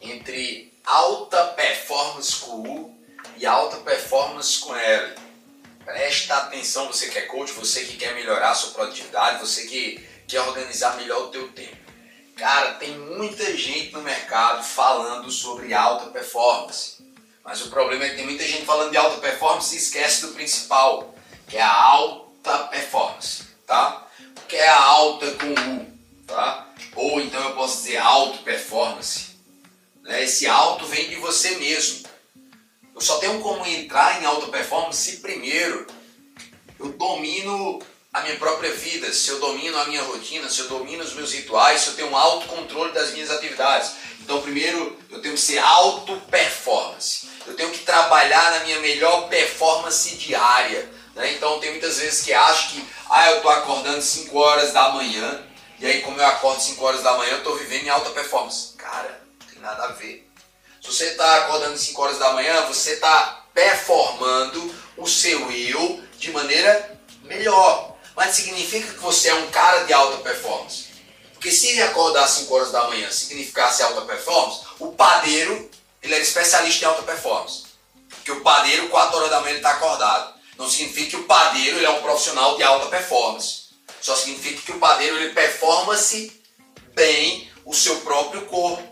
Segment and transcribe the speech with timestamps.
[0.00, 2.98] entre alta performance com U
[3.36, 5.14] e alta performance com L.
[5.84, 10.06] Presta atenção, você que é coach, você que quer melhorar a sua produtividade, você que
[10.26, 11.76] quer organizar melhor o teu tempo.
[12.36, 16.98] Cara, tem muita gente no mercado falando sobre alta performance.
[17.42, 20.34] Mas o problema é que tem muita gente falando de alta performance e esquece do
[20.34, 21.14] principal,
[21.48, 24.06] que é a alta performance, tá?
[24.46, 25.86] Que é a alta com U,
[26.26, 26.68] tá?
[26.94, 29.27] Ou então eu posso dizer alto performance.
[30.08, 30.24] Né?
[30.24, 32.08] Esse alto vem de você mesmo.
[32.94, 35.86] Eu só tenho como entrar em alta performance se primeiro
[36.80, 37.80] eu domino
[38.12, 41.32] a minha própria vida, se eu domino a minha rotina, se eu domino os meus
[41.32, 43.92] rituais, se eu tenho um autocontrole das minhas atividades.
[44.20, 47.28] Então, primeiro, eu tenho que ser alto performance.
[47.46, 50.88] Eu tenho que trabalhar na minha melhor performance diária.
[51.14, 51.34] Né?
[51.34, 55.44] Então, tem muitas vezes que acho que, ah, eu estou acordando 5 horas da manhã,
[55.78, 58.74] e aí, como eu acordo 5 horas da manhã, eu estou vivendo em alta performance.
[58.76, 59.17] Cara,
[59.60, 60.28] nada a ver.
[60.80, 66.30] Se você está acordando 5 horas da manhã, você está performando o seu eu de
[66.30, 70.86] maneira melhor mas significa que você é um cara de alta performance.
[71.34, 75.70] Porque se acordar às 5 horas da manhã significasse alta performance, o padeiro
[76.02, 77.66] ele era especialista em alta performance.
[78.08, 80.34] Porque o padeiro, 4 horas da manhã, ele está acordado.
[80.56, 83.68] Não significa que o padeiro ele é um profissional de alta performance.
[84.00, 86.42] Só significa que o padeiro ele performa-se
[86.96, 88.82] bem o seu próprio corpo.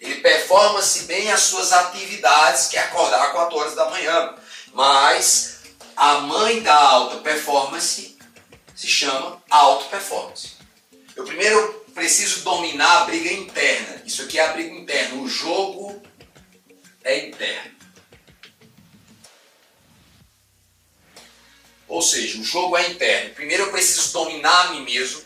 [0.00, 4.34] Ele performa-se bem as suas atividades, que é acordar 4 horas da manhã.
[4.72, 5.60] Mas
[5.96, 8.16] a mãe da alta performance
[8.76, 10.52] se chama auto performance.
[11.16, 14.02] Eu primeiro preciso dominar a briga interna.
[14.06, 15.20] Isso aqui é a briga interna.
[15.20, 16.00] O jogo
[17.02, 17.76] é interno.
[21.88, 23.34] Ou seja, o jogo é interno.
[23.34, 25.22] Primeiro eu preciso dominar a mim mesmo.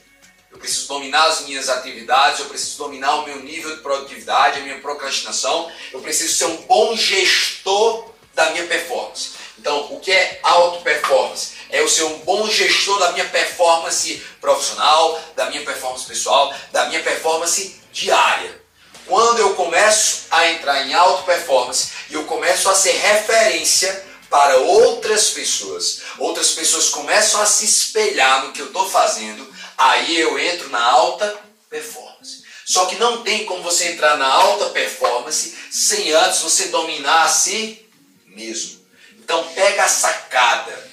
[0.53, 4.63] Eu preciso dominar as minhas atividades, eu preciso dominar o meu nível de produtividade, a
[4.63, 5.73] minha procrastinação.
[5.93, 9.31] Eu preciso ser um bom gestor da minha performance.
[9.59, 11.63] Então, o que é auto performance?
[11.73, 16.85] é eu ser um bom gestor da minha performance profissional, da minha performance pessoal, da
[16.85, 18.61] minha performance diária.
[19.07, 24.57] Quando eu começo a entrar em alta performance e eu começo a ser referência para
[24.57, 30.39] outras pessoas, outras pessoas começam a se espelhar no que eu estou fazendo, aí eu
[30.39, 31.39] entro na alta
[31.69, 32.43] performance.
[32.65, 37.29] Só que não tem como você entrar na alta performance sem antes você dominar a
[37.29, 37.87] si
[38.27, 38.81] mesmo.
[39.19, 40.91] Então pega a sacada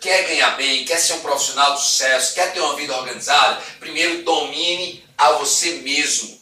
[0.00, 4.22] quer ganhar bem, quer ser um profissional de sucesso, quer ter uma vida organizada, primeiro
[4.22, 6.38] domine a você mesmo.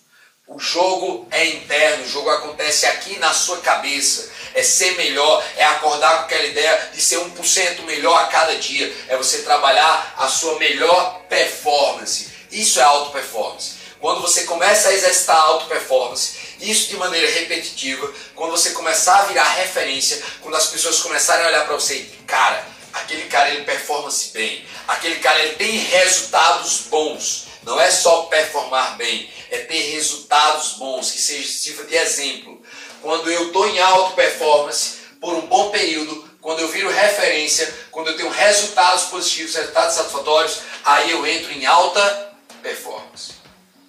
[0.48, 4.30] O jogo é interno, o jogo acontece aqui na sua cabeça.
[4.54, 8.94] É ser melhor, é acordar com aquela ideia de ser 1% melhor a cada dia.
[9.08, 12.28] É você trabalhar a sua melhor performance.
[12.52, 13.72] Isso é auto performance.
[14.00, 19.24] Quando você começa a exercitar auto performance, isso de maneira repetitiva, quando você começar a
[19.24, 23.64] virar referência, quando as pessoas começarem a olhar para você e, cara, aquele cara ele
[23.64, 27.45] performa-se bem, aquele cara ele tem resultados bons.
[27.66, 32.62] Não é só performar bem, é ter resultados bons, que seja sirva de exemplo.
[33.02, 38.06] Quando eu estou em alta performance por um bom período, quando eu viro referência, quando
[38.06, 42.32] eu tenho resultados positivos, resultados satisfatórios, aí eu entro em alta
[42.62, 43.32] performance.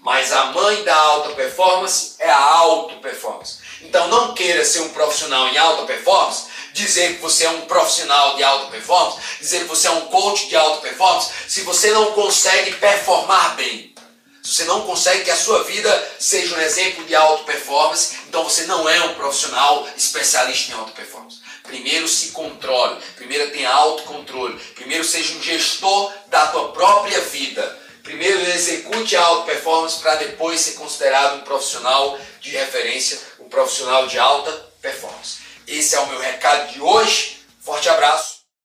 [0.01, 3.59] Mas a mãe da alta performance é a auto performance.
[3.83, 6.46] Então não queira ser um profissional em alta performance
[6.83, 10.47] dizer que você é um profissional de alta performance, dizer que você é um coach
[10.47, 13.95] de alta performance, se você não consegue performar bem.
[14.43, 18.45] Se você não consegue que a sua vida seja um exemplo de alta performance, então
[18.45, 21.39] você não é um profissional especialista em alta performance.
[21.63, 27.77] Primeiro se controle, primeiro tenha autocontrole, primeiro seja um gestor da tua própria vida.
[28.03, 34.07] Primeiro execute a alta performance para depois ser considerado um profissional de referência, um profissional
[34.07, 34.50] de alta
[34.81, 35.39] performance.
[35.67, 37.39] Esse é o meu recado de hoje.
[37.59, 38.37] Forte abraço.